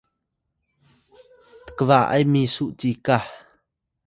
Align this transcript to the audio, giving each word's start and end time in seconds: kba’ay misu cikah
kba’ay 1.77 2.23
misu 2.31 2.63
cikah 2.79 3.25